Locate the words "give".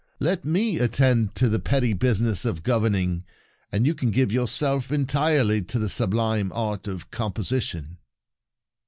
4.09-4.31